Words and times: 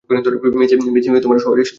ম্যেসি 0.09 0.75
শহরে 1.39 1.61
এসেছে? 1.61 1.69